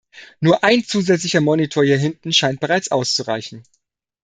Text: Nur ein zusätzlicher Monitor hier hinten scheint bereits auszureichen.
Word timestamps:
Nur 0.39 0.63
ein 0.63 0.83
zusätzlicher 0.83 1.41
Monitor 1.41 1.83
hier 1.85 1.99
hinten 1.99 2.33
scheint 2.33 2.59
bereits 2.59 2.89
auszureichen. 2.89 3.61